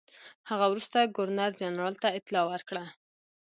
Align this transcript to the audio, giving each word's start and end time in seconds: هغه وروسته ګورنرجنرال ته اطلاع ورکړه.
هغه 0.49 0.65
وروسته 0.71 1.11
ګورنرجنرال 1.15 1.95
ته 2.03 2.07
اطلاع 2.17 2.43
ورکړه. 2.47 2.83